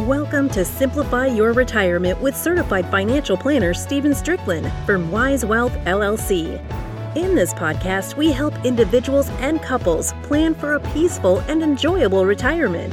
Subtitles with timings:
[0.00, 6.60] Welcome to Simplify Your Retirement with certified financial planner Stephen Strickland from Wise Wealth LLC.
[7.16, 12.92] In this podcast, we help individuals and couples plan for a peaceful and enjoyable retirement.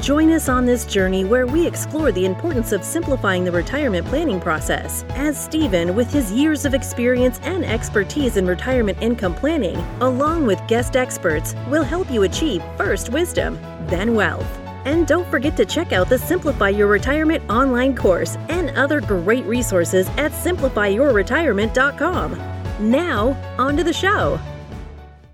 [0.00, 4.40] Join us on this journey where we explore the importance of simplifying the retirement planning
[4.40, 5.04] process.
[5.10, 10.66] As Stephen, with his years of experience and expertise in retirement income planning, along with
[10.66, 13.58] guest experts, will help you achieve first wisdom,
[13.88, 14.67] then wealth.
[14.88, 19.44] And don't forget to check out the Simplify Your Retirement online course and other great
[19.44, 22.90] resources at simplifyyourretirement.com.
[22.90, 24.40] Now, on to the show.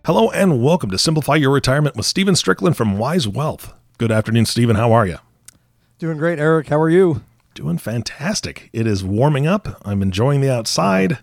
[0.04, 3.72] Hello and welcome to Simplify Your Retirement with Stephen Strickland from Wise Wealth.
[3.96, 4.74] Good afternoon, Stephen.
[4.74, 5.18] How are you?
[6.00, 6.66] Doing great, Eric.
[6.66, 7.22] How are you?
[7.54, 8.70] Doing fantastic.
[8.72, 9.80] It is warming up.
[9.84, 11.18] I'm enjoying the outside.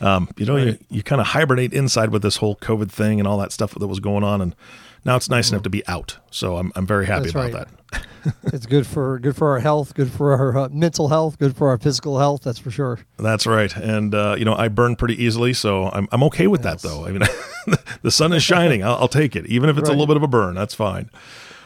[0.00, 0.66] Um, you know, right.
[0.66, 3.74] you, you kind of hibernate inside with this whole COVID thing and all that stuff
[3.74, 4.56] that was going on, and
[5.04, 5.52] now it's nice mm.
[5.52, 6.18] enough to be out.
[6.30, 7.68] So I'm I'm very happy That's about right.
[7.92, 8.06] that.
[8.44, 11.68] it's good for good for our health, good for our uh, mental health, good for
[11.68, 12.42] our physical health.
[12.42, 12.98] That's for sure.
[13.18, 13.74] That's right.
[13.76, 16.82] And uh, you know, I burn pretty easily, so I'm I'm okay with yes.
[16.82, 17.04] that though.
[17.06, 17.22] I mean,
[18.02, 18.82] the sun is shining.
[18.82, 19.94] I'll, I'll, take it, even if it's right.
[19.94, 20.54] a little bit of a burn.
[20.54, 21.10] That's fine.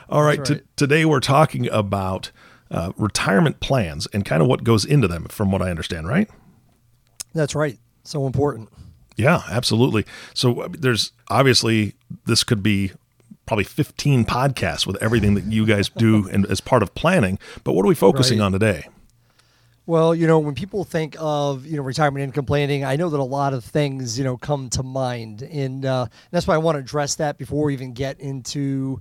[0.08, 0.38] All right.
[0.38, 0.46] right.
[0.46, 2.30] T- today we're talking about
[2.70, 6.08] uh, retirement plans and kind of what goes into them, from what I understand.
[6.08, 6.28] Right.
[7.34, 7.78] That's right.
[8.04, 8.70] So important.
[9.16, 10.06] Yeah, absolutely.
[10.32, 11.94] So uh, there's obviously
[12.26, 12.92] this could be
[13.48, 17.38] probably 15 podcasts with everything that you guys do and as part of planning.
[17.64, 18.44] But what are we focusing right.
[18.44, 18.88] on today?
[19.86, 23.18] Well, you know, when people think of you know retirement income planning, I know that
[23.18, 26.76] a lot of things you know come to mind, and uh, that's why I want
[26.76, 29.00] to address that before we even get into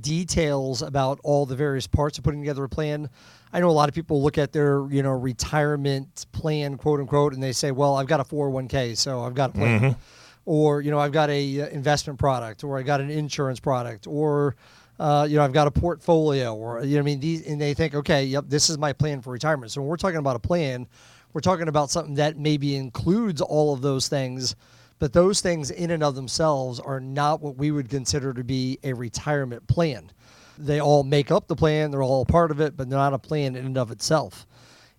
[0.00, 3.10] details about all the various parts of putting together a plan.
[3.52, 7.34] I know a lot of people look at their, you know, retirement plan, quote unquote,
[7.34, 10.00] and they say, "Well, I've got a 401k, so I've got a plan." Mm-hmm.
[10.44, 14.06] Or, you know, I've got a uh, investment product or I got an insurance product
[14.06, 14.56] or
[14.98, 17.74] uh, you know, I've got a portfolio or you know I mean these and they
[17.74, 20.38] think, "Okay, yep, this is my plan for retirement." So when we're talking about a
[20.38, 20.86] plan,
[21.32, 24.54] we're talking about something that maybe includes all of those things
[25.02, 28.78] but those things in and of themselves are not what we would consider to be
[28.84, 30.12] a retirement plan.
[30.56, 33.12] They all make up the plan, they're all a part of it, but they're not
[33.12, 34.46] a plan in and of itself.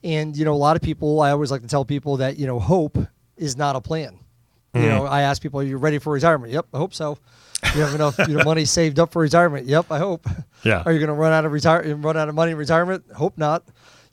[0.04, 2.46] And, you know, a lot of people, I always like to tell people that, you
[2.46, 2.98] know, hope
[3.38, 4.20] is not a plan.
[4.74, 4.84] Mm.
[4.84, 6.52] You know, I ask people, are you ready for retirement?
[6.52, 7.18] Yep, I hope so.
[7.76, 9.68] You have enough you know, money saved up for retirement?
[9.68, 10.28] Yep, I hope.
[10.64, 10.84] Yeah.
[10.86, 13.04] Are you going to run out of retire run out of money in retirement?
[13.16, 13.64] Hope not.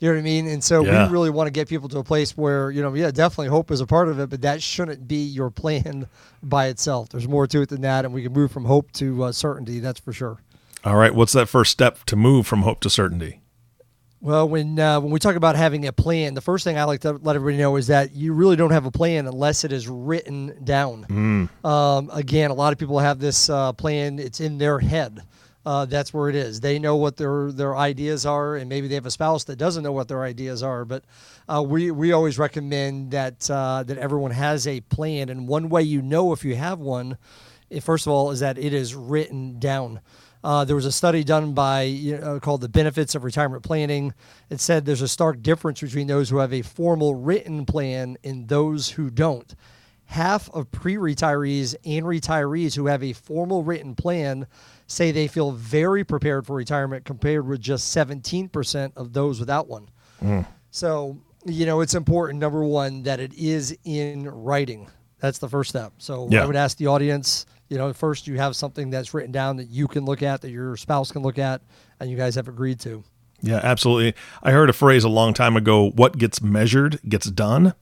[0.00, 0.46] You know what I mean?
[0.46, 1.06] And so yeah.
[1.06, 3.70] we really want to get people to a place where, you know, yeah, definitely hope
[3.70, 6.08] is a part of it, but that shouldn't be your plan
[6.42, 7.10] by itself.
[7.10, 9.78] There's more to it than that, and we can move from hope to uh, certainty,
[9.78, 10.38] that's for sure.
[10.84, 11.14] All right.
[11.14, 13.39] What's that first step to move from hope to certainty?
[14.22, 17.00] Well, when uh, when we talk about having a plan, the first thing I like
[17.00, 19.88] to let everybody know is that you really don't have a plan unless it is
[19.88, 21.06] written down.
[21.08, 21.64] Mm.
[21.64, 25.22] Um, again, a lot of people have this uh, plan; it's in their head
[25.66, 26.60] uh, that's where it is.
[26.60, 29.82] They know what their their ideas are, and maybe they have a spouse that doesn't
[29.82, 30.84] know what their ideas are.
[30.84, 31.04] But
[31.48, 35.82] uh, we we always recommend that uh, that everyone has a plan, and one way
[35.82, 37.18] you know if you have one,
[37.70, 40.00] eh, first of all, is that it is written down.
[40.42, 44.14] Uh, there was a study done by you know, called the benefits of retirement planning.
[44.48, 48.48] It said there's a stark difference between those who have a formal written plan and
[48.48, 49.54] those who don't.
[50.06, 54.46] Half of pre-retirees and retirees who have a formal written plan
[54.86, 59.88] say they feel very prepared for retirement compared with just 17% of those without one.
[60.20, 60.46] Mm.
[60.72, 64.88] So, you know, it's important, number one, that it is in writing.
[65.20, 65.92] That's the first step.
[65.98, 66.42] So yeah.
[66.42, 69.70] I would ask the audience, you know, first you have something that's written down that
[69.70, 71.62] you can look at, that your spouse can look at,
[72.00, 73.02] and you guys have agreed to.
[73.42, 74.14] Yeah, absolutely.
[74.42, 77.74] I heard a phrase a long time ago what gets measured gets done.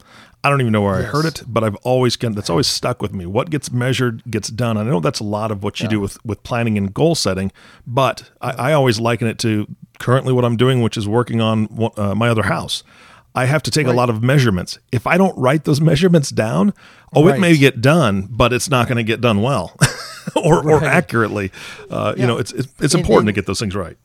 [0.44, 1.08] I don't even know where yes.
[1.08, 3.26] I heard it, but I've always that's always stuck with me.
[3.26, 4.76] What gets measured gets done.
[4.76, 5.90] I know that's a lot of what you yeah.
[5.90, 7.50] do with with planning and goal setting,
[7.86, 9.66] but I, I, always liken it to
[9.98, 12.84] currently what I'm doing, which is working on uh, my other house.
[13.34, 13.92] I have to take right.
[13.92, 14.78] a lot of measurements.
[14.90, 16.72] If I don't write those measurements down,
[17.14, 17.36] oh, right.
[17.36, 19.76] it may get done, but it's not going to get done well
[20.36, 20.82] or, right.
[20.82, 21.52] or accurately.
[21.90, 22.22] Uh, yeah.
[22.22, 23.96] You know, it's it's, it's important to get those things right.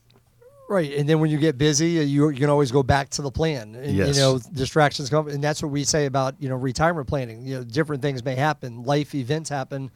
[0.70, 3.22] Right, and then when you get busy, uh, you, you can always go back to
[3.22, 3.76] the plan.
[3.76, 4.16] And, yes.
[4.16, 7.46] You know, distractions come, and that's what we say about you know retirement planning.
[7.46, 9.92] You know, different things may happen, life events happen,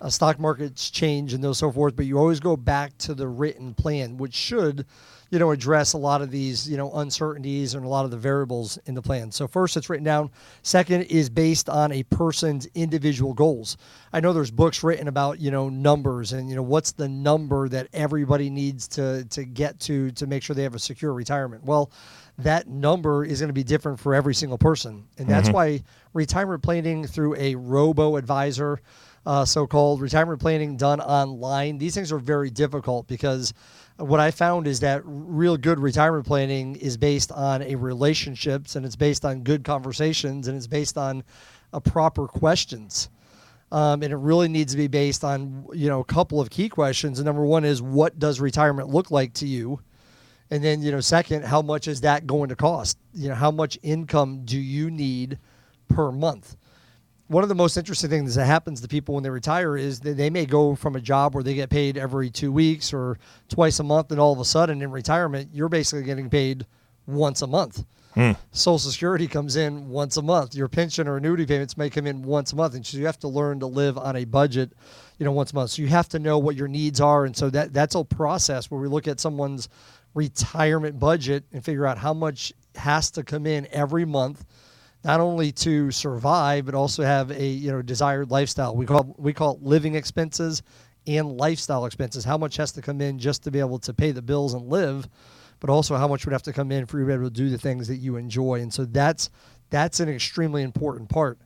[0.00, 1.96] uh, stock markets change, and those so forth.
[1.96, 4.86] But you always go back to the written plan, which should
[5.30, 8.16] you know, address a lot of these, you know, uncertainties and a lot of the
[8.16, 9.30] variables in the plan.
[9.30, 10.30] So first, it's written down.
[10.62, 13.76] Second is based on a person's individual goals.
[14.12, 17.68] I know there's books written about, you know, numbers and you know what's the number
[17.68, 21.64] that everybody needs to to get to to make sure they have a secure retirement.
[21.64, 21.92] Well,
[22.38, 25.54] that number is going to be different for every single person, and that's mm-hmm.
[25.54, 25.82] why
[26.12, 28.80] retirement planning through a robo advisor
[29.26, 31.78] uh, so-called retirement planning done online.
[31.78, 33.52] These things are very difficult because
[33.96, 38.86] what I found is that real good retirement planning is based on a relationships and
[38.86, 41.22] it's based on good conversations and it's based on
[41.72, 43.10] a proper questions.
[43.72, 46.68] Um, and it really needs to be based on you know a couple of key
[46.68, 47.18] questions.
[47.18, 49.80] And number one is what does retirement look like to you?
[50.50, 52.98] And then you know second, how much is that going to cost?
[53.14, 55.38] You know how much income do you need
[55.88, 56.56] per month?
[57.30, 60.16] One of the most interesting things that happens to people when they retire is that
[60.16, 63.78] they may go from a job where they get paid every two weeks or twice
[63.78, 66.66] a month, and all of a sudden in retirement you're basically getting paid
[67.06, 67.84] once a month.
[68.14, 68.32] Hmm.
[68.50, 70.56] Social Security comes in once a month.
[70.56, 73.20] Your pension or annuity payments may come in once a month, and so you have
[73.20, 74.72] to learn to live on a budget,
[75.16, 75.70] you know, once a month.
[75.70, 78.72] So you have to know what your needs are, and so that that's a process
[78.72, 79.68] where we look at someone's
[80.14, 84.44] retirement budget and figure out how much has to come in every month,
[85.04, 88.74] not only to survive but also have a you know desired lifestyle.
[88.74, 90.62] We call we call it living expenses
[91.06, 92.24] and lifestyle expenses.
[92.24, 94.68] How much has to come in just to be able to pay the bills and
[94.68, 95.08] live
[95.60, 97.30] but also how much would have to come in for you to be able to
[97.30, 98.60] do the things that you enjoy.
[98.60, 99.30] And so that's
[99.68, 101.38] that's an extremely important part.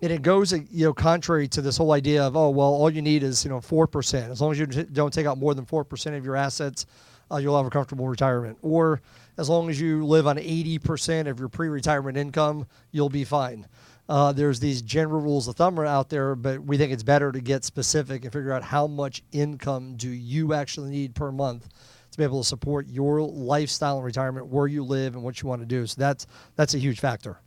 [0.00, 3.02] And it goes, you know, contrary to this whole idea of, oh, well, all you
[3.02, 4.30] need is, you know, 4%.
[4.30, 6.86] As long as you don't take out more than 4% of your assets,
[7.32, 8.58] uh, you'll have a comfortable retirement.
[8.62, 9.00] Or
[9.38, 13.66] as long as you live on 80% of your pre retirement income, you'll be fine.
[14.08, 17.40] Uh, there's these general rules of thumb out there, but we think it's better to
[17.40, 21.68] get specific and figure out how much income do you actually need per month
[22.10, 25.48] to be able to support your lifestyle and retirement, where you live, and what you
[25.48, 25.86] want to do.
[25.86, 26.26] So that's
[26.56, 27.38] that's a huge factor.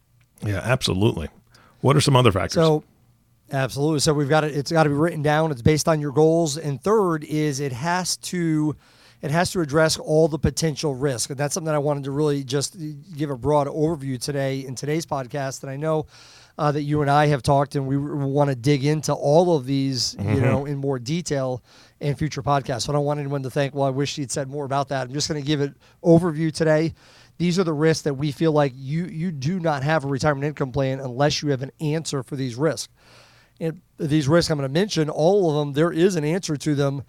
[0.43, 1.29] Yeah, absolutely.
[1.81, 2.53] What are some other factors?
[2.53, 2.83] So,
[3.51, 3.99] absolutely.
[3.99, 4.55] So we've got it.
[4.55, 5.51] It's got to be written down.
[5.51, 6.57] It's based on your goals.
[6.57, 8.75] And third is it has to
[9.21, 11.29] it has to address all the potential risk.
[11.29, 12.77] And that's something that I wanted to really just
[13.15, 15.63] give a broad overview today in today's podcast.
[15.63, 16.05] And I know
[16.57, 19.65] uh, that you and I have talked, and we want to dig into all of
[19.65, 20.35] these, mm-hmm.
[20.35, 21.63] you know, in more detail
[21.99, 22.83] in future podcasts.
[22.83, 25.07] So I don't want anyone to think, well, I wish he'd said more about that.
[25.07, 25.73] I'm just going to give it
[26.03, 26.93] overview today.
[27.37, 30.45] These are the risks that we feel like you you do not have a retirement
[30.45, 32.93] income plan unless you have an answer for these risks.
[33.59, 36.75] And these risks I'm going to mention, all of them, there is an answer to
[36.75, 37.03] them.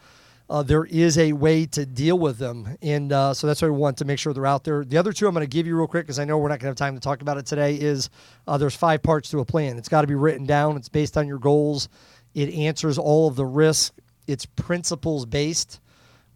[0.48, 2.76] Uh, there is a way to deal with them.
[2.80, 4.84] And uh, so that's why we want to make sure they're out there.
[4.84, 6.60] The other two I'm going to give you real quick because I know we're not
[6.60, 8.10] going to have time to talk about it today is
[8.46, 9.76] uh, there's five parts to a plan.
[9.76, 10.76] It's got to be written down.
[10.76, 11.88] It's based on your goals.
[12.34, 13.94] It answers all of the risk.
[14.28, 15.80] it's principles based,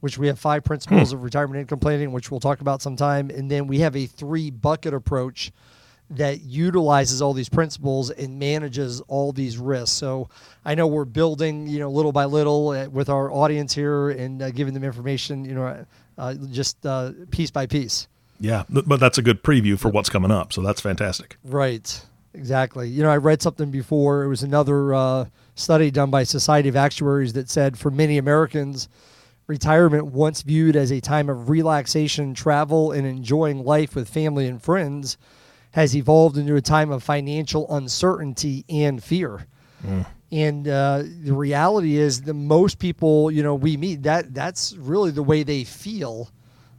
[0.00, 1.16] which we have five principles hmm.
[1.16, 4.50] of retirement income planning, which we'll talk about sometime, and then we have a three
[4.50, 5.52] bucket approach
[6.10, 9.96] that utilizes all these principles and manages all these risks.
[9.96, 10.28] So
[10.64, 14.42] I know we're building, you know, little by little uh, with our audience here and
[14.42, 15.86] uh, giving them information, you know,
[16.18, 18.08] uh, just uh, piece by piece.
[18.40, 20.52] Yeah, but that's a good preview for what's coming up.
[20.52, 21.36] So that's fantastic.
[21.44, 22.04] Right.
[22.32, 22.88] Exactly.
[22.88, 24.22] You know, I read something before.
[24.22, 25.24] It was another uh,
[25.56, 28.88] study done by Society of Actuaries that said for many Americans,
[29.46, 34.62] retirement, once viewed as a time of relaxation, travel, and enjoying life with family and
[34.62, 35.18] friends,
[35.72, 39.46] has evolved into a time of financial uncertainty and fear.
[39.84, 40.06] Mm.
[40.32, 45.10] And uh, the reality is, the most people, you know, we meet that that's really
[45.10, 46.30] the way they feel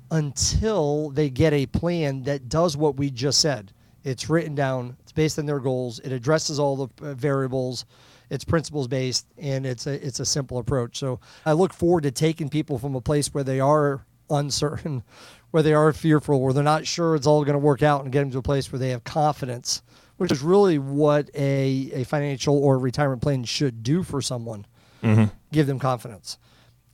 [0.10, 3.74] until they get a plan that does what we just said.
[4.04, 4.98] It's written down.
[5.02, 6.00] It's based on their goals.
[6.00, 7.86] It addresses all the uh, variables
[8.32, 10.98] it's principles based and it's a it's a simple approach.
[10.98, 15.04] So I look forward to taking people from a place where they are uncertain,
[15.52, 18.12] where they are fearful, where they're not sure it's all going to work out, and
[18.12, 19.84] get them to a place where they have confidence,
[20.18, 24.66] which is really what a a financial or retirement plan should do for someone.
[25.04, 25.26] Mm-hmm.
[25.52, 26.38] Give them confidence.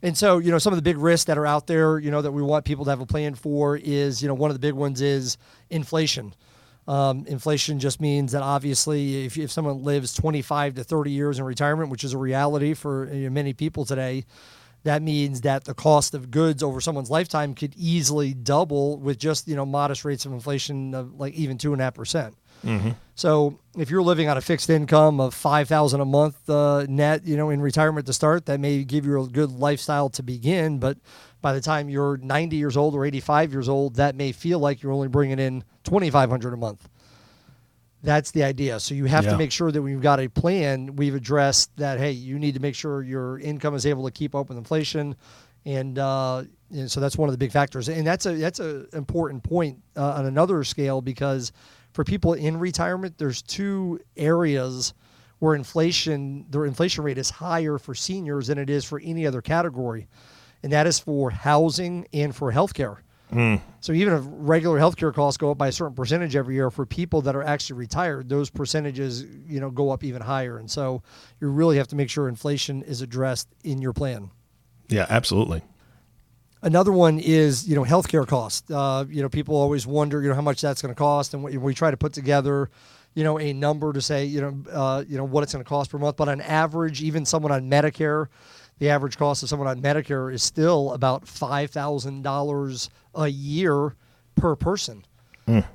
[0.01, 2.21] And so, you know, some of the big risks that are out there, you know,
[2.21, 4.59] that we want people to have a plan for is, you know, one of the
[4.59, 5.37] big ones is
[5.69, 6.35] inflation.
[6.87, 11.45] Um, inflation just means that obviously, if, if someone lives 25 to 30 years in
[11.45, 14.25] retirement, which is a reality for you know, many people today,
[14.83, 19.47] that means that the cost of goods over someone's lifetime could easily double with just
[19.47, 22.35] you know modest rates of inflation of like even two and a half percent.
[22.65, 22.91] Mm-hmm.
[23.15, 27.25] So if you're living on a fixed income of five thousand a month uh, net,
[27.25, 30.79] you know, in retirement to start, that may give you a good lifestyle to begin.
[30.79, 30.97] But
[31.41, 34.81] by the time you're 90 years old or 85 years old, that may feel like
[34.81, 36.89] you're only bringing in 2,500 a month.
[38.03, 38.79] That's the idea.
[38.79, 39.31] So you have yeah.
[39.31, 41.97] to make sure that you've got a plan, we've addressed that.
[41.99, 45.15] Hey, you need to make sure your income is able to keep up with inflation,
[45.65, 47.89] and, uh, and so that's one of the big factors.
[47.89, 51.51] And that's a that's an important point uh, on another scale because
[51.93, 54.93] for people in retirement, there's two areas
[55.39, 59.41] where inflation their inflation rate is higher for seniors than it is for any other
[59.41, 60.07] category,
[60.61, 62.97] and that is for housing and for healthcare.
[63.81, 66.85] So even if regular healthcare costs go up by a certain percentage every year, for
[66.85, 70.57] people that are actually retired, those percentages you know go up even higher.
[70.57, 71.03] And so
[71.39, 74.31] you really have to make sure inflation is addressed in your plan.
[74.87, 75.61] Yeah, absolutely.
[76.61, 78.69] Another one is you know healthcare costs.
[78.71, 81.43] Uh, you know people always wonder you know how much that's going to cost, and
[81.43, 82.69] we, we try to put together
[83.13, 85.69] you know a number to say you know uh, you know what it's going to
[85.69, 86.17] cost per month.
[86.17, 88.27] But on average, even someone on Medicare,
[88.79, 93.95] the average cost of someone on Medicare is still about five thousand dollars a year
[94.35, 95.03] per person.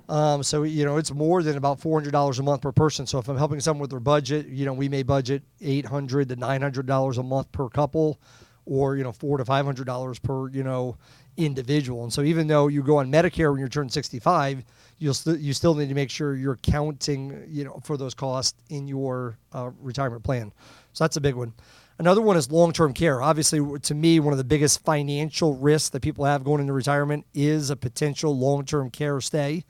[0.09, 3.07] Um, so you know it's more than about four hundred dollars a month per person.
[3.07, 6.29] So if I'm helping someone with their budget, you know we may budget eight hundred
[6.29, 8.21] to nine hundred dollars a month per couple,
[8.67, 10.97] or you know four to five hundred dollars per you know
[11.39, 12.03] individual.
[12.03, 14.63] And so even though you go on Medicare when you're turn sixty five,
[14.99, 18.61] you'll st- you still need to make sure you're counting you know for those costs
[18.69, 20.53] in your uh, retirement plan.
[20.93, 21.55] So that's a big one.
[22.03, 23.23] Another one is long term care.
[23.23, 27.25] Obviously, to me, one of the biggest financial risks that people have going into retirement
[27.33, 29.65] is a potential long term care stay.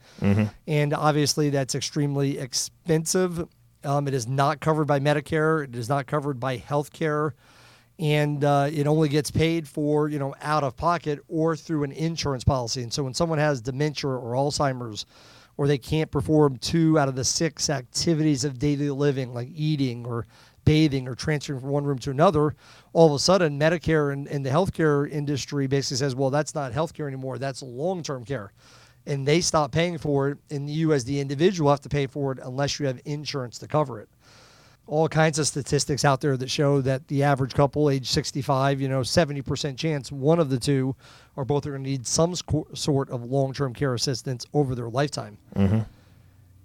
[0.65, 3.47] And obviously, that's extremely expensive.
[3.83, 7.35] Um, it is not covered by Medicare, it is not covered by health care.
[7.99, 11.91] And uh, it only gets paid for, you know, out of pocket or through an
[11.91, 12.81] insurance policy.
[12.81, 15.05] And so when someone has dementia or Alzheimer's,
[15.55, 20.03] or they can't perform two out of the six activities of daily living, like eating
[20.03, 20.25] or
[20.65, 22.55] bathing or transferring from one room to another,
[22.93, 26.71] all of a sudden Medicare and, and the healthcare industry basically says, well, that's not
[26.71, 27.37] healthcare anymore.
[27.37, 28.53] That's long term care.
[29.05, 32.31] And they stop paying for it, and you, as the individual, have to pay for
[32.31, 34.07] it unless you have insurance to cover it.
[34.87, 38.87] All kinds of statistics out there that show that the average couple, age 65, you
[38.87, 40.95] know, 70% chance one of the two
[41.35, 42.33] or both are going to need some
[42.73, 45.37] sort of long term care assistance over their lifetime.
[45.55, 45.79] Mm-hmm.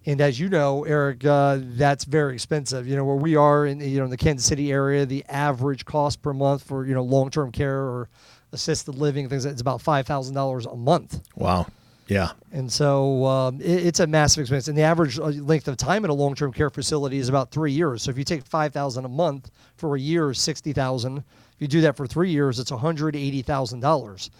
[0.09, 2.89] And as you know, Eric, uh, that's very expensive.
[2.89, 5.85] You know, where we are in you know in the Kansas City area, the average
[5.85, 8.09] cost per month for you know long term care or
[8.53, 11.21] assisted living things it's about five thousand dollars a month.
[11.37, 11.67] Wow.
[12.07, 12.31] Yeah.
[12.53, 14.69] And so um, it, it's a massive expense.
[14.69, 17.51] And the average uh, length of time in a long term care facility is about
[17.51, 18.03] three years.
[18.03, 21.19] So if you take five thousand a month for a year, sixty thousand.
[21.19, 24.31] If you do that for three years, it's one hundred eighty thousand dollars.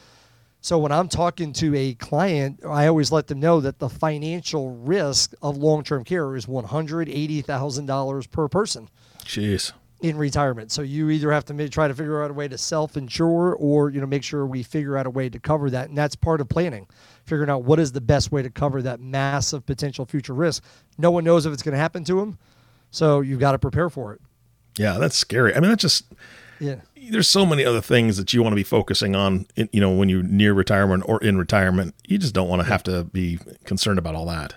[0.69, 4.69] So when I'm talking to a client, I always let them know that the financial
[4.69, 9.73] risk of long-term care is $180,000 per person Jeez.
[10.03, 10.71] in retirement.
[10.71, 14.03] So you either have to try to figure out a way to self-insure or you
[14.03, 15.89] know make sure we figure out a way to cover that.
[15.89, 16.87] And that's part of planning.
[17.25, 20.63] Figuring out what is the best way to cover that massive potential future risk.
[20.99, 22.37] No one knows if it's going to happen to them.
[22.91, 24.21] So you've got to prepare for it.
[24.77, 25.57] Yeah, that's scary.
[25.57, 26.13] I mean, that's just
[26.61, 26.77] Yeah.
[27.11, 29.91] there's so many other things that you want to be focusing on, in, you know,
[29.91, 31.95] when you're near retirement or in retirement.
[32.07, 34.55] You just don't want to have to be concerned about all that.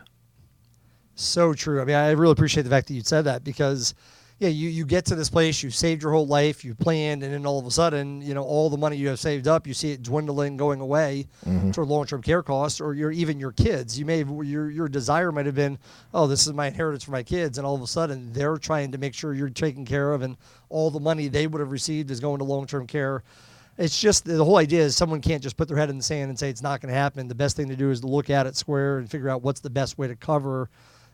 [1.16, 1.82] So true.
[1.82, 3.94] I mean, I really appreciate the fact that you said that because,
[4.42, 7.32] yeah, you, you get to this place, you've saved your whole life, you planned, and
[7.32, 9.74] then all of a sudden, you know, all the money you have saved up, you
[9.76, 11.70] see it dwindling, going away mm-hmm.
[11.70, 14.00] toward long-term care costs, or your even your kids.
[14.00, 15.78] You may have, your your desire might have been,
[16.16, 18.92] oh, this is my inheritance for my kids, and all of a sudden they're trying
[18.94, 20.36] to make sure you're taken care of, and
[20.70, 23.22] all the money they would have received is going to long-term care.
[23.78, 26.30] It's just the whole idea is someone can't just put their head in the sand
[26.30, 27.28] and say it's not going to happen.
[27.28, 29.60] The best thing to do is to look at it square and figure out what's
[29.60, 30.68] the best way to cover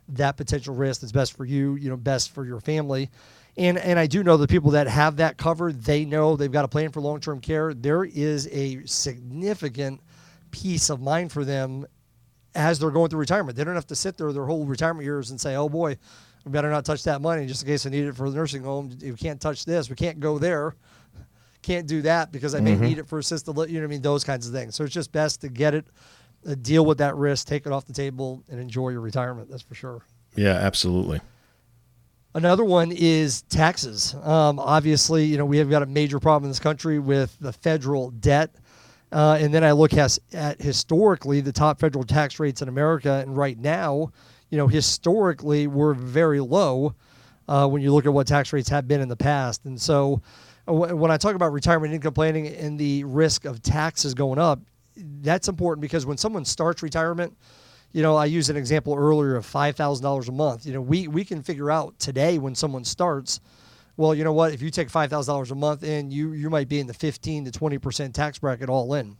[0.10, 3.10] that potential risk that's best for you, you know, best for your family.
[3.58, 6.66] And and I do know the people that have that covered, they know they've got
[6.66, 7.74] a plan for long-term care.
[7.74, 10.02] There is a significant
[10.52, 11.86] peace of mind for them
[12.56, 13.58] as they're going through retirement.
[13.58, 15.98] They don't have to sit there their whole retirement years and say, "Oh boy,
[16.46, 18.64] we better not touch that money just in case I need it for the nursing
[18.64, 18.96] home.
[19.02, 19.90] We can't touch this.
[19.90, 20.76] We can't go there.
[21.64, 22.84] Can't do that because I may mm-hmm.
[22.84, 23.58] need it for assisted.
[23.58, 24.02] li-" You know what I mean?
[24.02, 24.76] Those kinds of things.
[24.76, 25.88] So it's just best to get it,
[26.62, 29.50] deal with that risk, take it off the table, and enjoy your retirement.
[29.50, 30.02] That's for sure.
[30.36, 31.22] Yeah, absolutely.
[32.34, 34.16] Another one is taxes.
[34.22, 37.52] Um, obviously, you know we have got a major problem in this country with the
[37.52, 38.54] federal debt,
[39.12, 43.24] uh, and then I look at, at historically the top federal tax rates in America,
[43.26, 44.12] and right now,
[44.52, 46.94] you know, historically we're very low
[47.48, 50.22] uh, when you look at what tax rates have been in the past, and so
[50.68, 54.60] uh, when I talk about retirement income planning and the risk of taxes going up,
[55.22, 57.38] that's important because when someone starts retirement,
[57.92, 60.66] you know, I used an example earlier of five thousand dollars a month.
[60.66, 63.40] You know, we we can figure out today when someone starts.
[63.96, 64.54] Well, you know what?
[64.54, 66.94] If you take five thousand dollars a month in, you you might be in the
[66.94, 69.18] fifteen to twenty percent tax bracket all in.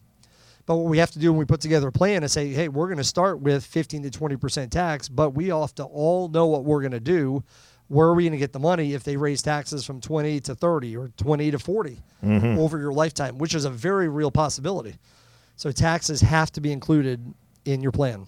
[0.66, 2.68] But what we have to do when we put together a plan is say, hey,
[2.68, 6.28] we're going to start with fifteen to twenty percent tax, but we have to all
[6.28, 7.44] know what we're going to do.
[7.88, 10.56] Where are we going to get the money if they raise taxes from twenty to
[10.56, 12.60] thirty or twenty to 40 mm-hmm.
[12.60, 14.96] over your lifetime, which is a very real possibility.
[15.58, 17.34] So taxes have to be included
[17.66, 18.28] in your plan.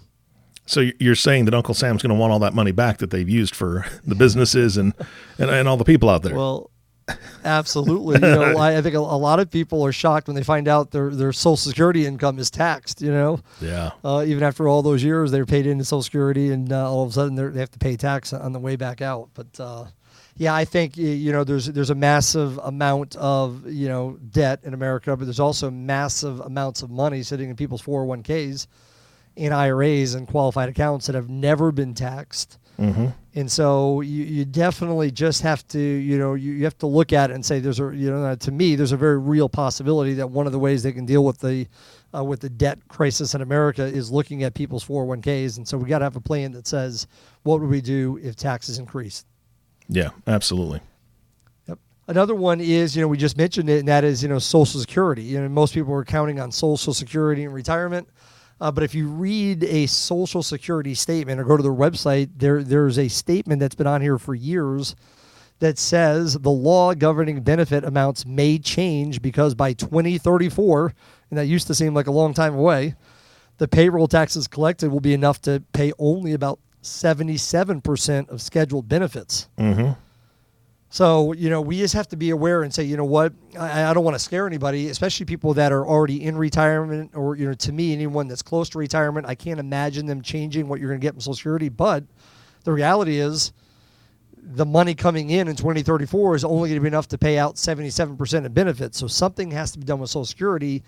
[0.66, 3.30] So you're saying that Uncle Sam's going to want all that money back that they've
[3.30, 4.94] used for the businesses and,
[5.38, 6.36] and, and all the people out there.
[6.36, 6.70] Well,
[7.44, 8.16] Absolutely.
[8.16, 10.68] You know, I, I think a, a, lot of people are shocked when they find
[10.68, 13.02] out their their Social Security income is taxed.
[13.02, 13.40] You know.
[13.62, 13.92] Yeah.
[14.04, 17.10] Uh, even after all those years, they're paid into Social Security, and uh, all of
[17.10, 19.30] a sudden they have to pay tax on the way back out.
[19.34, 19.86] But uh,
[20.40, 24.74] yeah, I think you know there's there's a massive amount of you know debt in
[24.74, 28.66] America, but there's also massive amounts of money sitting in people's 401ks,
[29.36, 32.58] in IRAs and qualified accounts that have never been taxed.
[32.80, 33.08] Mm-hmm.
[33.36, 37.12] And so you, you definitely just have to, you know, you, you have to look
[37.12, 40.14] at it and say there's a, you know, to me, there's a very real possibility
[40.14, 41.68] that one of the ways they can deal with the,
[42.16, 45.58] uh, with the debt crisis in America is looking at people's 401ks.
[45.58, 47.08] And so we got to have a plan that says,
[47.44, 49.26] what would we do if taxes increase?
[49.90, 50.82] Yeah, absolutely.
[51.68, 51.80] Yep.
[52.08, 54.80] Another one is, you know, we just mentioned it, and that is, you know, Social
[54.80, 55.24] Security.
[55.24, 58.08] You know, most people are counting on Social Security and retirement.
[58.62, 62.64] Uh, but if you read a Social Security statement or go to their website, there
[62.64, 64.96] there's a statement that's been on here for years
[65.60, 70.94] that says the law governing benefit amounts may change because by 2034,
[71.30, 72.96] and that used to seem like a long time away,
[73.58, 79.48] the payroll taxes collected will be enough to pay only about 77% of scheduled benefits.
[79.58, 79.92] Mm-hmm.
[80.92, 83.86] So, you know, we just have to be aware and say, you know what, I,
[83.86, 87.46] I don't want to scare anybody, especially people that are already in retirement or, you
[87.46, 90.90] know, to me, anyone that's close to retirement, I can't imagine them changing what you're
[90.90, 91.70] going to get from Social Security.
[91.70, 92.06] But
[92.64, 93.54] the reality is
[94.42, 97.56] the money coming in in 2034 is only going to be enough to pay out
[97.56, 98.98] 77% of benefits.
[98.98, 100.82] So something has to be done with Social Security.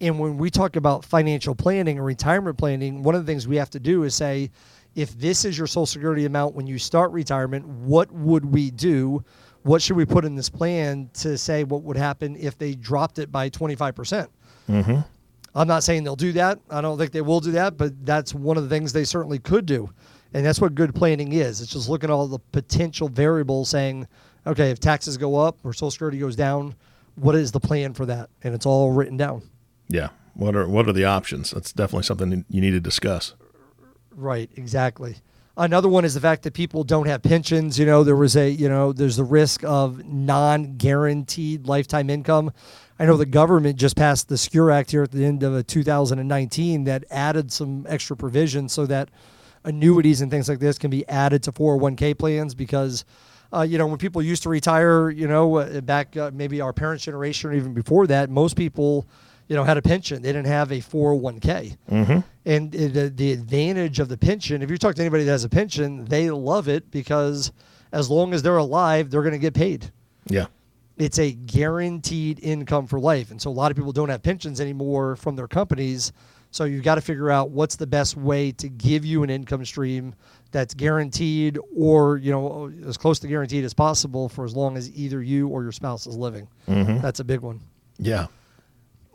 [0.00, 3.56] And when we talk about financial planning and retirement planning, one of the things we
[3.56, 4.50] have to do is say,
[4.96, 9.22] if this is your Social Security amount when you start retirement, what would we do?
[9.62, 13.18] What should we put in this plan to say what would happen if they dropped
[13.18, 13.94] it by 25%?
[13.94, 14.30] percent
[14.68, 15.00] mm-hmm.
[15.54, 16.58] I'm not saying they'll do that.
[16.70, 19.38] I don't think they will do that, but that's one of the things they certainly
[19.38, 19.90] could do.
[20.34, 21.60] And that's what good planning is.
[21.60, 24.08] It's just looking at all the potential variables saying,
[24.46, 26.74] okay, if taxes go up or Social Security goes down,
[27.14, 28.30] what is the plan for that?
[28.42, 29.42] And it's all written down.
[29.88, 30.08] Yeah.
[30.34, 31.52] What are what are the options?
[31.52, 33.34] That's definitely something you need to discuss.
[34.16, 35.16] Right, exactly.
[35.58, 37.78] Another one is the fact that people don't have pensions.
[37.78, 42.50] You know, there was a, you know, there's the risk of non guaranteed lifetime income.
[42.98, 46.84] I know the government just passed the Secure Act here at the end of 2019
[46.84, 49.10] that added some extra provisions so that
[49.64, 53.04] annuities and things like this can be added to 401k plans because,
[53.52, 56.72] uh, you know, when people used to retire, you know, uh, back uh, maybe our
[56.72, 59.06] parents' generation or even before that, most people
[59.48, 60.22] you know, had a pension.
[60.22, 61.76] They didn't have a 401k.
[61.90, 62.18] Mm-hmm.
[62.44, 65.48] And the, the advantage of the pension, if you talk to anybody that has a
[65.48, 67.52] pension, they love it because
[67.92, 69.90] as long as they're alive, they're going to get paid.
[70.26, 70.46] Yeah.
[70.96, 73.30] It's a guaranteed income for life.
[73.30, 76.12] And so a lot of people don't have pensions anymore from their companies.
[76.50, 79.64] So you've got to figure out what's the best way to give you an income
[79.64, 80.14] stream
[80.52, 84.90] that's guaranteed or, you know, as close to guaranteed as possible for as long as
[84.96, 86.48] either you or your spouse is living.
[86.66, 87.00] Mm-hmm.
[87.00, 87.60] That's a big one.
[87.98, 88.26] Yeah.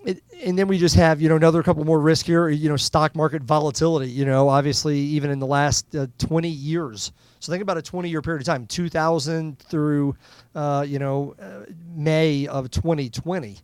[0.04, 2.78] It, and then we just have you know another couple more risk here you know
[2.78, 7.12] stock market volatility you know obviously even in the last uh, 20 years.
[7.40, 10.16] So think about a 20 year period of time 2000 through
[10.56, 13.60] uh, you know uh, may of 2020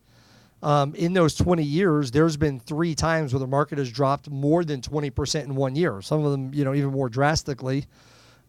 [0.61, 4.63] um, in those 20 years there's been three times where the market has dropped more
[4.63, 6.01] than 20% in one year.
[6.01, 7.87] Some of them you know even more drastically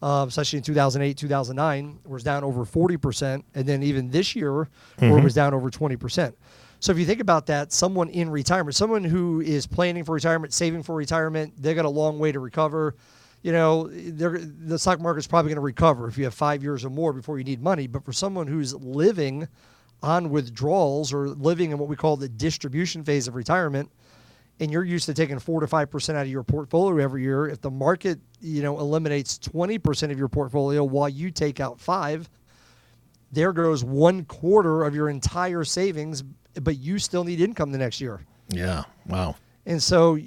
[0.03, 5.11] uh, especially in 2008 2009 was down over 40% and then even this year mm-hmm.
[5.11, 6.35] where it was down over 20%
[6.81, 10.53] so if you think about that, someone in retirement, someone who is planning for retirement,
[10.53, 12.95] saving for retirement, they got a long way to recover.
[13.43, 16.91] You know, the stock market's probably going to recover if you have five years or
[16.91, 17.87] more before you need money.
[17.87, 19.47] But for someone who's living
[20.03, 23.91] on withdrawals or living in what we call the distribution phase of retirement,
[24.61, 27.49] and you're used to taking four to five percent out of your portfolio every year,
[27.49, 31.81] if the market, you know, eliminates twenty percent of your portfolio while you take out
[31.81, 32.29] five,
[33.33, 36.25] there goes one quarter of your entire savings
[36.61, 38.21] but you still need income the next year.
[38.49, 38.85] Yeah.
[39.07, 39.37] Wow.
[39.67, 40.19] And so,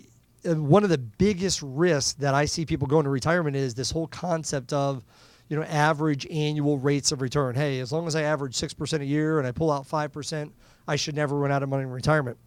[0.47, 3.91] uh, one of the biggest risks that I see people going to retirement is this
[3.91, 5.03] whole concept of,
[5.49, 7.55] you know, average annual rates of return.
[7.55, 10.51] Hey, as long as I average 6% a year and I pull out 5%,
[10.87, 12.37] I should never run out of money in retirement.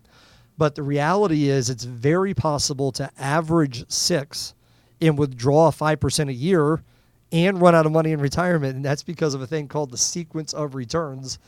[0.57, 4.55] But the reality is, it's very possible to average six
[5.01, 6.83] and withdraw 5% a year
[7.35, 8.77] and run out of money in retirement.
[8.77, 11.39] And that's because of a thing called the sequence of returns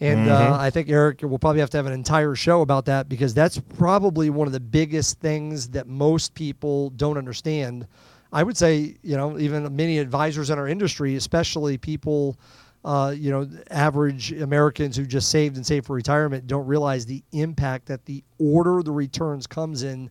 [0.00, 0.52] and uh, mm-hmm.
[0.52, 3.32] uh, I think Eric will probably have to have an entire show about that because
[3.32, 7.86] that's probably one of the biggest things that most people don't understand.
[8.32, 12.36] I would say, you know, even many advisors in our industry, especially people,
[12.84, 17.22] uh, you know, average Americans who just saved and saved for retirement, don't realize the
[17.32, 20.10] impact that the order the returns comes in,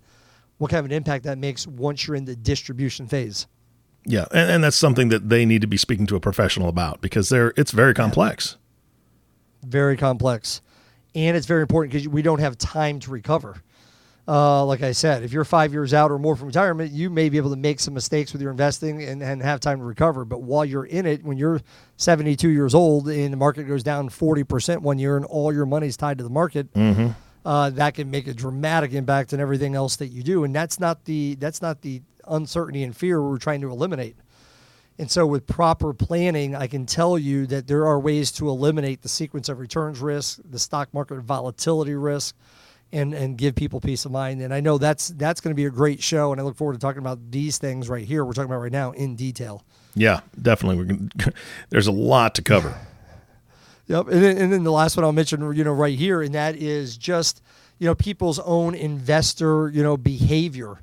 [0.57, 3.45] what kind of an impact that makes once you're in the distribution phase.
[4.05, 7.01] Yeah, and, and that's something that they need to be speaking to a professional about
[7.01, 8.57] because they're it's very complex.
[9.65, 10.61] very complex,
[11.15, 13.61] and it's very important because we don't have time to recover.
[14.27, 17.29] Uh, like I said, if you're five years out or more from retirement, you may
[17.29, 20.25] be able to make some mistakes with your investing and, and have time to recover.
[20.25, 21.61] But while you're in it, when you're
[21.97, 25.95] 72 years old and the market goes down 40% one year and all your money's
[25.95, 27.09] tied to the market, Mm-hmm.
[27.45, 30.43] uh, that can make a dramatic impact on everything else that you do.
[30.43, 34.15] And that's not the that's not the uncertainty and fear we're trying to eliminate.
[34.97, 39.01] And so, with proper planning, I can tell you that there are ways to eliminate
[39.01, 42.33] the sequence of returns risk, the stock market volatility risk,
[42.93, 44.41] and and give people peace of mind.
[44.41, 46.73] And I know that's that's going to be a great show, and I look forward
[46.73, 48.23] to talking about these things right here.
[48.23, 49.65] We're talking about right now in detail.
[49.95, 50.77] Yeah, definitely.
[50.77, 51.33] We're gonna,
[51.69, 52.77] there's a lot to cover.
[53.87, 54.07] Yep.
[54.07, 56.55] And then, and then the last one I'll mention, you know, right here, and that
[56.55, 57.43] is just,
[57.77, 60.81] you know, people's own investor, you know, behavior.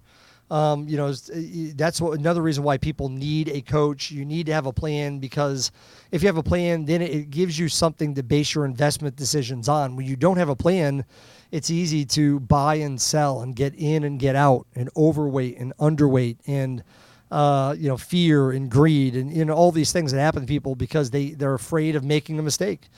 [0.52, 4.10] Um, you know, that's what, another reason why people need a coach.
[4.10, 5.72] You need to have a plan because
[6.10, 9.66] if you have a plan, then it gives you something to base your investment decisions
[9.66, 9.96] on.
[9.96, 11.06] When you don't have a plan,
[11.50, 15.72] it's easy to buy and sell and get in and get out and overweight and
[15.78, 16.84] underweight and
[17.30, 20.46] uh, you know, fear and greed and you know all these things that happen to
[20.46, 22.90] people because they they're afraid of making a mistake.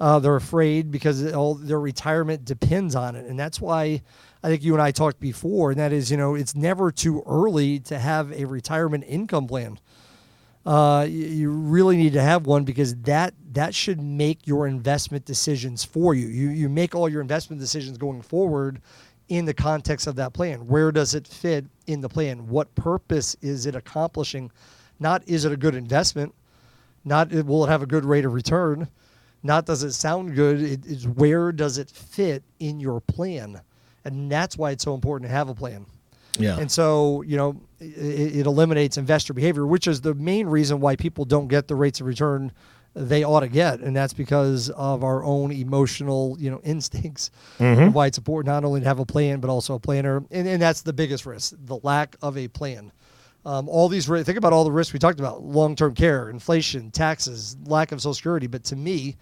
[0.00, 4.02] Uh, they're afraid because all their retirement depends on it, and that's why
[4.42, 7.22] I think you and I talked before, and that is you know it's never too
[7.26, 9.78] early to have a retirement income plan.
[10.66, 15.84] Uh, you, really need to have one because that that should make your investment decisions
[15.84, 16.28] for you.
[16.28, 18.80] You you make all your investment decisions going forward
[19.28, 20.66] in the context of that plan.
[20.66, 22.48] Where does it fit in the plan?
[22.48, 24.50] What purpose is it accomplishing?
[25.00, 26.34] Not is it a good investment?
[27.04, 28.88] Not will it have a good rate of return?
[29.42, 30.60] Not does it sound good?
[30.60, 33.62] It is where does it fit in your plan?
[34.12, 35.86] And that's why it's so important to have a plan.
[36.38, 36.58] Yeah.
[36.58, 40.96] And so, you know, it, it eliminates investor behavior, which is the main reason why
[40.96, 42.52] people don't get the rates of return
[42.94, 47.30] they ought to get, and that's because of our own emotional, you know, instincts.
[47.58, 50.48] And Why it's important not only to have a plan but also a planner, and,
[50.48, 52.92] and that's the biggest risk: the lack of a plan.
[53.44, 57.56] Um, all these think about all the risks we talked about: long-term care, inflation, taxes,
[57.66, 58.46] lack of Social Security.
[58.46, 59.16] But to me,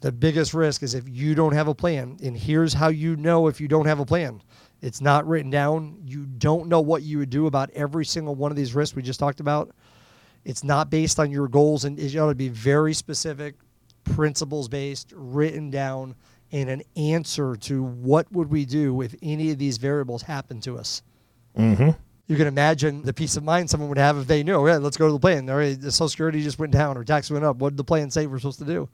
[0.00, 2.18] the biggest risk is if you don't have a plan.
[2.22, 4.42] And here's how you know if you don't have a plan
[4.82, 5.96] it's not written down.
[6.04, 9.02] You don't know what you would do about every single one of these risks we
[9.02, 9.74] just talked about.
[10.44, 13.56] It's not based on your goals, and it ought to be very specific,
[14.04, 16.14] principles based, written down,
[16.52, 20.78] and an answer to what would we do if any of these variables happen to
[20.78, 21.02] us.
[21.58, 21.90] mm-hmm.
[22.28, 24.96] You can imagine the peace of mind someone would have if they knew, yeah, let's
[24.96, 25.48] go to the plan.
[25.48, 27.56] All right, the Social Security just went down or tax went up.
[27.56, 28.88] What did the plan say we're supposed to do?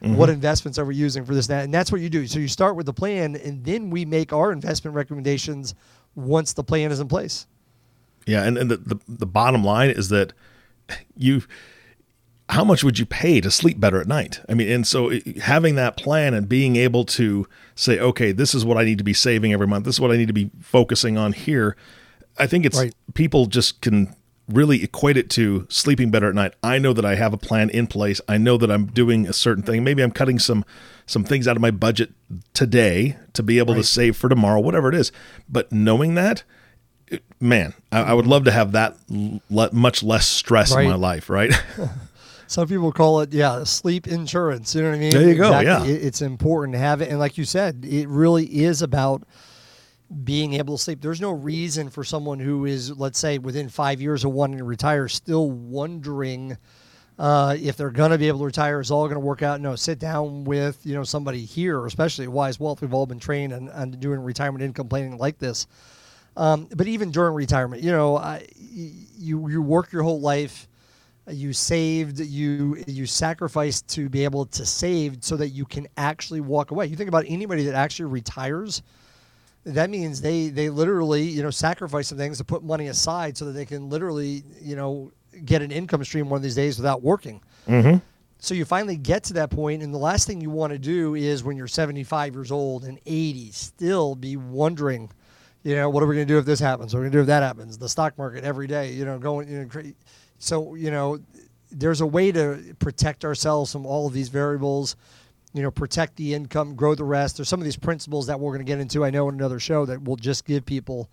[0.00, 0.34] What mm-hmm.
[0.34, 1.64] investments are we using for this and that?
[1.64, 2.26] And that's what you do.
[2.26, 5.74] So you start with the plan, and then we make our investment recommendations
[6.14, 7.46] once the plan is in place.
[8.26, 10.32] Yeah, and, and the, the the bottom line is that
[11.16, 11.42] you
[12.50, 14.40] how much would you pay to sleep better at night?
[14.48, 18.54] I mean, and so eh, having that plan and being able to say, okay, this
[18.54, 19.86] is what I need to be saving every month.
[19.86, 21.76] This is what I need to be focusing on here.
[22.38, 22.94] I think it's Right.
[23.14, 24.14] people just can
[24.48, 26.54] really equate it to sleeping better at night.
[26.62, 28.20] I know that I have a plan in place.
[28.28, 29.82] I know that I'm doing a certain thing.
[29.84, 30.64] Maybe I'm cutting some
[31.06, 32.12] some things out of my budget
[32.54, 35.12] today to be able to save for tomorrow, whatever it is.
[35.48, 36.44] But knowing that,
[37.08, 40.90] it- man, I, I would love to have that l- le- much less stress in
[40.90, 41.52] my life, right?
[42.46, 44.74] Some people call it, yeah, sleep insurance.
[44.74, 45.12] You know what I mean?
[45.12, 45.84] There you go, yeah.
[45.84, 47.08] It- it's important to have it.
[47.10, 49.22] And like you said, it really is about
[50.22, 51.00] being able to sleep.
[51.00, 54.64] There's no reason for someone who is, let's say, within five years of wanting to
[54.64, 56.56] retire, still wondering
[57.18, 58.80] uh, if they're going to be able to retire.
[58.80, 59.60] Is all going to work out?
[59.60, 62.80] No, sit down with you know somebody here, especially Wise Wealth.
[62.80, 65.66] We've all been trained on, doing retirement income planning like this.
[66.36, 70.68] Um, but even during retirement, you know, I, you you work your whole life,
[71.28, 76.40] you saved, you you sacrificed to be able to save so that you can actually
[76.40, 76.86] walk away.
[76.86, 78.82] You think about anybody that actually retires,
[79.64, 83.46] that means they they literally you know sacrifice some things to put money aside so
[83.46, 85.10] that they can literally you know
[85.44, 87.40] get an income stream one of these days without working.
[87.66, 87.98] mm-hmm.
[88.38, 91.14] So you finally get to that point, and the last thing you want to do
[91.14, 95.10] is when you're 75 years old and 80, still be wondering,
[95.62, 96.92] you know, what are we going to do if this happens?
[96.92, 97.78] What are we going to do if that happens?
[97.78, 99.92] The stock market every day, you know, going, you know,
[100.38, 101.20] so you know,
[101.72, 104.96] there's a way to protect ourselves from all of these variables.
[105.54, 107.36] You know, protect the income, grow the rest.
[107.36, 109.04] There's some of these principles that we're going to get into.
[109.04, 111.08] I know in another show that will just give people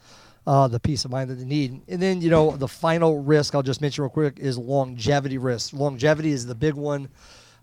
[0.47, 1.81] uh, the peace of mind that they need.
[1.87, 5.73] And then, you know, the final risk I'll just mention real quick is longevity risk.
[5.73, 7.09] Longevity is the big one.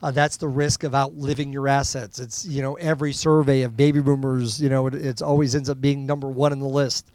[0.00, 2.20] Uh, that's the risk of outliving your assets.
[2.20, 5.80] It's, you know, every survey of baby boomers, you know, it it's always ends up
[5.80, 7.10] being number one in the list.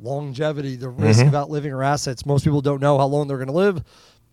[0.00, 2.24] Longevity, the risk of outliving your assets.
[2.24, 3.82] Most people don't know how long they're going to live.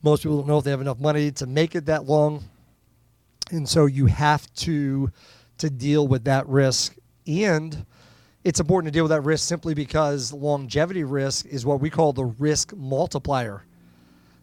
[0.04, 2.44] Most people don't know if they have enough money to make it that long.
[3.52, 5.12] And so you have to
[5.58, 6.96] to deal with that risk
[7.28, 7.86] and
[8.44, 12.14] it's important to deal with that risk simply because longevity risk is what we call
[12.14, 13.64] the risk multiplier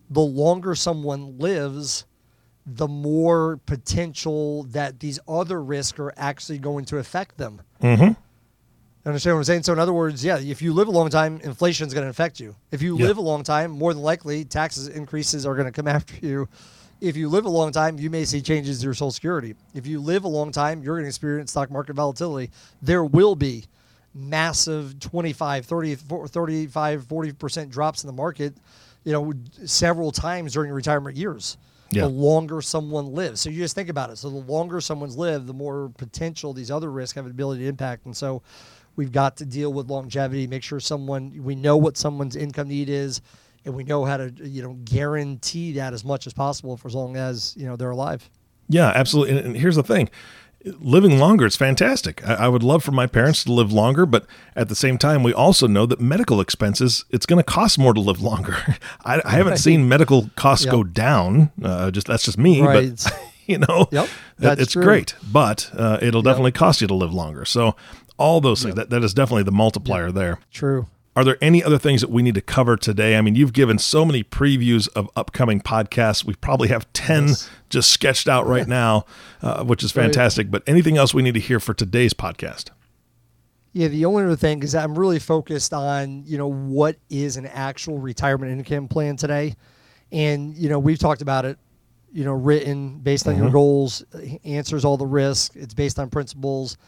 [0.09, 2.07] the longer someone lives
[2.67, 8.13] the more potential that these other risks are actually going to affect them Mm-hmm.
[9.07, 9.63] Understand what I'm saying?
[9.63, 12.11] So, in other words, yeah, if you live a long time, inflation is going to
[12.11, 12.55] affect you.
[12.71, 13.07] If you Yeah.
[13.07, 16.51] live a long time, more than likely, taxes increases are going to come after you.
[17.01, 19.55] If you live a long time, you may see changes to your Social Security.
[19.75, 22.51] If you live a long time, you're going to experience stock market volatility.
[22.83, 23.65] There will be
[24.15, 28.55] massive 25, 30, 35, 40% drops in the market,
[29.05, 29.33] you know,
[29.65, 31.57] several times during retirement years.
[31.93, 32.03] Yeah.
[32.03, 33.41] The longer someone lives.
[33.41, 34.17] So you just think about it.
[34.17, 37.69] So the longer someone's lived, the more potential these other risks have an ability to
[37.69, 38.07] impact.
[38.07, 38.43] And so
[38.95, 42.89] we've got to deal with longevity, make sure someone we know what someone's income need
[42.89, 43.23] is
[43.65, 46.95] and we know how to you know guarantee that as much as possible for as
[46.95, 48.29] long as you know they're alive.
[48.69, 49.37] Yeah, absolutely.
[49.37, 50.09] And, and here's the thing
[50.79, 52.27] living longer is fantastic.
[52.29, 55.23] I, I would love for my parents to live longer, but at the same time,
[55.23, 58.57] we also know that medical expenses, it's going to cost more to live longer.
[59.05, 59.59] I, I haven't Right.
[59.59, 60.73] seen medical costs Yep.
[60.73, 61.51] go down.
[61.63, 62.61] Uh, just That's just me.
[62.61, 62.91] Right.
[63.03, 63.13] But,
[63.47, 64.09] you know, Yep,
[64.43, 64.83] it's true.
[64.83, 67.45] great, but uh, it'll definitely cost you to live longer.
[67.47, 67.75] So,
[68.19, 70.41] all those things, that, that is definitely the multiplier there.
[70.53, 70.87] True.
[71.21, 73.15] Are there any other things that we need to cover today?
[73.15, 76.25] I mean, you've given so many previews of upcoming podcasts.
[76.25, 77.51] We probably have 10 Yes.
[77.69, 79.05] just sketched out right now,
[79.43, 80.51] uh, which is fantastic.
[80.51, 82.71] But anything else we need to hear for today's podcast?
[83.75, 87.37] Yeah, the only other thing is that I'm really focused on, you know, what is
[87.37, 89.57] an actual retirement income plan today.
[90.11, 91.59] And, you know, we've talked about it,
[92.15, 94.03] you know, written based on your goals,
[94.43, 96.79] answers all the risk, it's based on principles,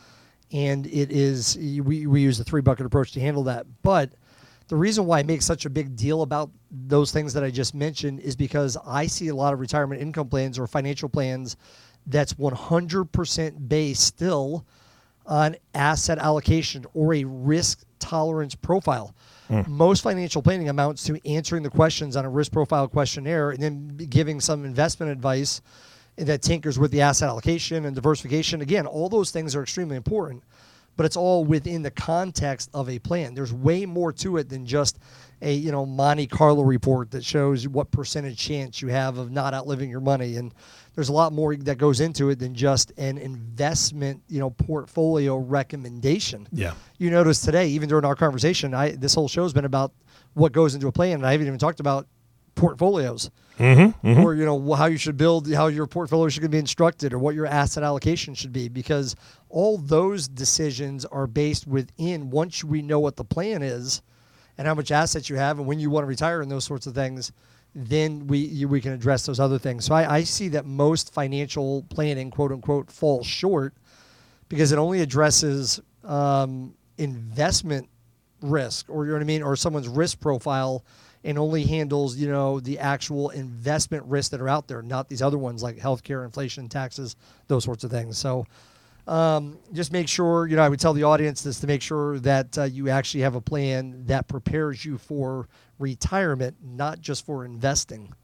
[0.52, 3.66] and it is we, we use the three bucket approach to handle that.
[3.82, 4.14] But
[4.72, 7.74] the reason why I make such a big deal about those things that I just
[7.74, 11.58] mentioned is because I see a lot of retirement income plans or financial plans
[12.06, 14.64] that's 100% based still
[15.26, 19.14] on asset allocation or a risk tolerance profile.
[19.48, 19.60] Hmm.
[19.66, 23.88] Most financial planning amounts to answering the questions on a risk profile questionnaire and then
[24.08, 25.60] giving some investment advice
[26.16, 28.62] that tinkers with the asset allocation and diversification.
[28.62, 30.42] Again, all those things are extremely important,
[30.96, 33.34] but it's all within the context of a plan.
[33.34, 34.98] There's way more to it than just
[35.40, 39.54] a you know Monte Carlo report that shows what percentage chance you have of not
[39.54, 40.54] outliving your money and
[40.94, 45.36] there's a lot more that goes into it than just an investment you know portfolio
[45.36, 46.74] recommendation Yeah.
[46.98, 49.92] you notice today, even during our conversation, I this whole show's been about
[50.34, 52.06] what goes into a plan, and I haven't even talked about
[52.54, 57.12] portfolios, Mm-hmm, or you know how you should build, how your portfolio should be instructed,
[57.12, 59.14] or what your asset allocation should be, because
[59.50, 64.02] all those decisions are based within once we know what the plan is,
[64.56, 66.86] and how much assets you have, and when you want to retire, and those sorts
[66.86, 67.32] of things.
[67.74, 69.86] Then we you, we can address those other things.
[69.86, 73.74] So I, I see that most financial planning, quote unquote, falls short
[74.48, 77.88] because it only addresses um, investment
[78.42, 80.84] risk or you know what I mean or someone's risk profile
[81.24, 85.22] and only handles you know the actual investment risks that are out there not these
[85.22, 87.16] other ones like healthcare inflation taxes
[87.48, 88.18] those sorts of things.
[88.18, 88.46] So
[89.06, 92.18] um, just make sure you know I would tell the audience this to make sure
[92.20, 97.44] that uh, you actually have a plan that prepares you for retirement not just for
[97.44, 98.14] investing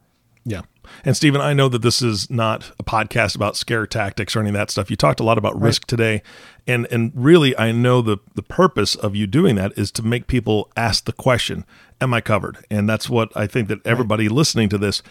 [0.48, 0.62] Yeah.
[1.04, 4.48] And Stephen, I know that this is not a podcast about scare tactics or any
[4.48, 4.90] of that stuff.
[4.90, 6.22] You talked a lot about risk today.
[6.66, 10.26] And and really I know the the purpose of you doing that is to make
[10.26, 11.64] people ask the question,
[12.00, 12.64] am I covered?
[12.70, 15.02] And that's what I think that everybody listening to this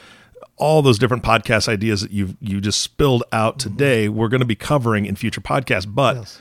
[0.57, 3.69] all those different podcast ideas that you you just spilled out mm-hmm.
[3.69, 5.87] today, we're going to be covering in future podcasts.
[5.87, 6.39] But Yes.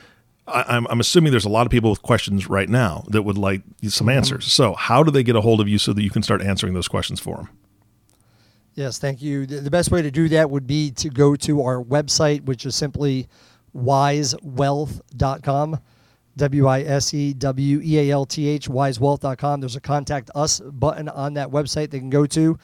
[0.48, 3.36] I, I'm, I'm assuming there's a lot of people with questions right now that would
[3.36, 4.16] like some mm-hmm.
[4.16, 4.52] answers.
[4.52, 6.74] So, how do they get a hold of you so that you can start answering
[6.74, 7.48] those questions for them?
[8.76, 9.46] Yes, thank you.
[9.46, 12.76] The best way to do that would be to go to our website, which is
[12.76, 13.26] simply
[13.74, 15.80] wisewealth.com.
[16.36, 19.60] W I S E W E A L T H, wisewealth.com.
[19.60, 22.58] There's a contact us button on that website they can go to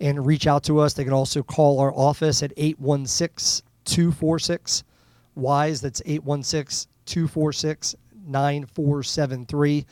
[0.00, 0.94] and reach out to us.
[0.94, 4.82] They can also call our office at 816 246
[5.36, 5.80] WISE.
[5.80, 7.94] That's 816 246
[8.26, 9.86] 9473.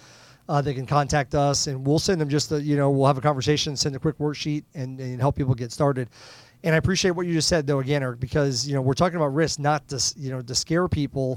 [0.50, 3.16] Uh, they can contact us and we'll send them just the, you know, we'll have
[3.16, 6.08] a conversation, send a quick worksheet and, and help people get started.
[6.64, 9.14] And I appreciate what you just said though, again, Eric, because, you know, we're talking
[9.14, 11.36] about risk, not to, you know, to scare people,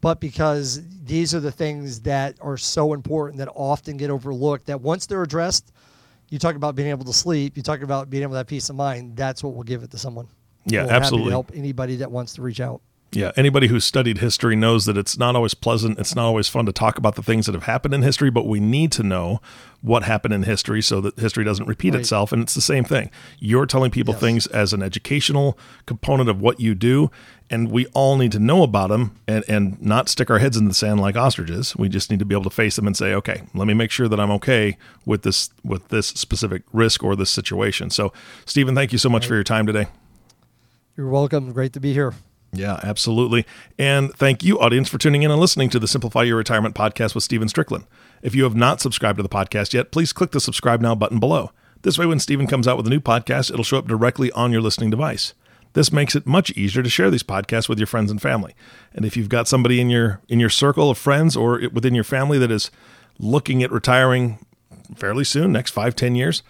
[0.00, 4.80] but because these are the things that are so important that often get overlooked that
[4.80, 5.72] once they're addressed,
[6.30, 8.70] you talk about being able to sleep, you talk about being able to have peace
[8.70, 9.16] of mind.
[9.16, 10.28] That's what we'll give it to someone.
[10.64, 11.30] Yeah, We're happy to absolutely.
[11.30, 12.80] help anybody that wants to reach out.
[13.12, 15.98] Yeah, anybody who's studied history knows that it's not always pleasant.
[15.98, 18.46] It's not always fun to talk about the things that have happened in history, but
[18.46, 19.40] we need to know
[19.80, 22.00] what happened in history so that history doesn't repeat right.
[22.00, 22.32] itself.
[22.32, 23.10] And it's the same thing.
[23.38, 24.20] You're telling people yes.
[24.20, 27.10] things as an educational component of what you do,
[27.48, 30.66] and we all need to know about them and, and not stick our heads in
[30.66, 31.76] the sand like ostriches.
[31.76, 33.92] We just need to be able to face them and say, okay, let me make
[33.92, 37.90] sure that I'm okay with this with this specific risk or this situation.
[37.90, 38.12] So,
[38.44, 39.28] Stephen, thank you so much right.
[39.28, 39.86] for your time today.
[40.96, 41.52] You're welcome.
[41.52, 42.12] Great to be here.
[42.52, 43.44] Yeah, absolutely.
[43.78, 47.14] And thank you, audience, for tuning in and listening to the Simplify Your Retirement podcast
[47.14, 47.84] with Stephen Strickland.
[48.22, 51.20] If you have not subscribed to the podcast yet, please click the subscribe now button
[51.20, 51.50] below.
[51.82, 54.52] This way, when Stephen comes out with a new podcast, it'll show up directly on
[54.52, 55.34] your listening device.
[55.74, 58.54] This makes it much easier to share these podcasts with your friends and family.
[58.94, 62.02] And if you've got somebody in your in your circle of friends or within your
[62.02, 62.70] family that is
[63.18, 64.38] looking at retiring
[64.94, 66.42] fairly soon, next five, ten years,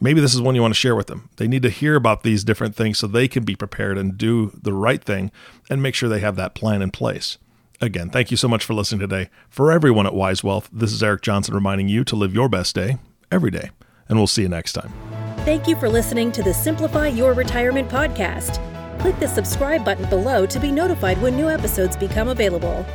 [0.00, 1.28] maybe this is one you want to share with them.
[1.36, 4.58] They need to hear about these different things so they can be prepared and do
[4.60, 5.30] the right thing
[5.70, 7.38] and make sure they have that plan in place.
[7.80, 9.28] Again, thank you so much for listening today.
[9.50, 12.74] For everyone at Wise Wealth, this is Eric Johnson reminding you to live your best
[12.74, 12.98] day
[13.30, 13.70] every day.
[14.08, 14.92] And we'll see you next time.
[15.38, 18.60] Thank you for listening to the Simplify Your Retirement podcast.
[19.00, 22.86] Click the subscribe button below to be notified when new episodes become available.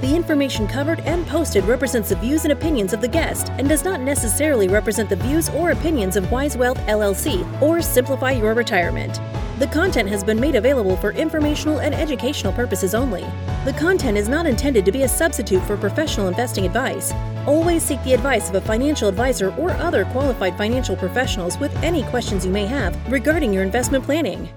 [0.00, 3.82] The information covered and posted represents the views and opinions of the guest and does
[3.84, 9.20] not necessarily represent the views or opinions of Wise Wealth LLC or Simplify Your Retirement.
[9.58, 13.22] The content has been made available for informational and educational purposes only.
[13.64, 17.12] The content is not intended to be a substitute for professional investing advice.
[17.44, 22.04] Always seek the advice of a financial advisor or other qualified financial professionals with any
[22.04, 24.48] questions you may have regarding your investment planning.